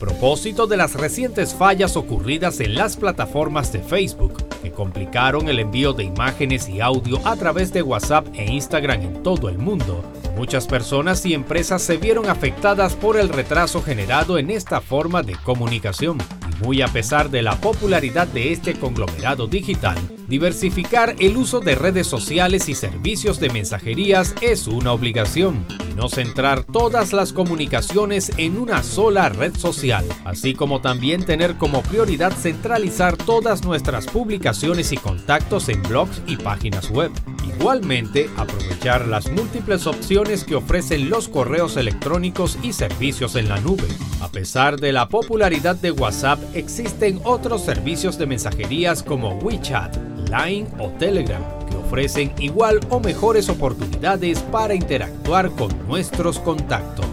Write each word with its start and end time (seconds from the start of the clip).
Propósito 0.00 0.66
de 0.66 0.78
las 0.78 0.94
recientes 0.94 1.54
fallas 1.54 1.94
ocurridas 1.94 2.58
en 2.60 2.74
las 2.74 2.96
plataformas 2.96 3.70
de 3.70 3.80
Facebook, 3.80 4.42
que 4.62 4.72
complicaron 4.72 5.48
el 5.48 5.58
envío 5.58 5.92
de 5.92 6.04
imágenes 6.04 6.68
y 6.70 6.80
audio 6.80 7.20
a 7.24 7.36
través 7.36 7.70
de 7.72 7.82
WhatsApp 7.82 8.26
e 8.32 8.50
Instagram 8.50 9.02
en 9.02 9.22
todo 9.22 9.50
el 9.50 9.58
mundo, 9.58 10.02
muchas 10.36 10.66
personas 10.66 11.24
y 11.26 11.34
empresas 11.34 11.82
se 11.82 11.98
vieron 11.98 12.30
afectadas 12.30 12.94
por 12.94 13.18
el 13.18 13.28
retraso 13.28 13.82
generado 13.82 14.38
en 14.38 14.50
esta 14.50 14.80
forma 14.80 15.22
de 15.22 15.34
comunicación. 15.34 16.16
Y 16.50 16.64
muy 16.64 16.80
a 16.80 16.88
pesar 16.88 17.28
de 17.28 17.42
la 17.42 17.60
popularidad 17.60 18.26
de 18.26 18.52
este 18.52 18.74
conglomerado 18.74 19.46
digital, 19.48 19.98
diversificar 20.28 21.14
el 21.18 21.36
uso 21.36 21.60
de 21.60 21.74
redes 21.74 22.06
sociales 22.06 22.70
y 22.70 22.74
servicios 22.74 23.38
de 23.38 23.50
mensajerías 23.50 24.34
es 24.40 24.66
una 24.66 24.92
obligación 24.92 25.66
no 26.00 26.08
centrar 26.08 26.64
todas 26.64 27.12
las 27.12 27.34
comunicaciones 27.34 28.32
en 28.38 28.56
una 28.56 28.82
sola 28.82 29.28
red 29.28 29.54
social, 29.54 30.02
así 30.24 30.54
como 30.54 30.80
también 30.80 31.26
tener 31.26 31.56
como 31.56 31.82
prioridad 31.82 32.32
centralizar 32.32 33.18
todas 33.18 33.66
nuestras 33.66 34.06
publicaciones 34.06 34.92
y 34.92 34.96
contactos 34.96 35.68
en 35.68 35.82
blogs 35.82 36.22
y 36.26 36.36
páginas 36.36 36.88
web. 36.88 37.10
Igualmente, 37.54 38.30
aprovechar 38.38 39.08
las 39.08 39.30
múltiples 39.30 39.86
opciones 39.86 40.44
que 40.44 40.54
ofrecen 40.54 41.10
los 41.10 41.28
correos 41.28 41.76
electrónicos 41.76 42.56
y 42.62 42.72
servicios 42.72 43.36
en 43.36 43.50
la 43.50 43.60
nube. 43.60 43.88
A 44.22 44.28
pesar 44.28 44.80
de 44.80 44.92
la 44.92 45.06
popularidad 45.06 45.76
de 45.76 45.90
WhatsApp, 45.90 46.40
existen 46.54 47.20
otros 47.24 47.62
servicios 47.62 48.16
de 48.16 48.24
mensajerías 48.24 49.02
como 49.02 49.34
WeChat, 49.40 49.98
Line 50.30 50.66
o 50.78 50.88
Telegram 50.98 51.42
ofrecen 51.90 52.32
igual 52.38 52.78
o 52.88 53.00
mejores 53.00 53.48
oportunidades 53.48 54.38
para 54.52 54.76
interactuar 54.76 55.50
con 55.50 55.76
nuestros 55.88 56.38
contactos. 56.38 57.04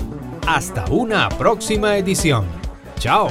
Hasta 0.46 0.84
una 0.92 1.30
próxima 1.30 1.96
edición. 1.98 2.44
Chao. 3.00 3.30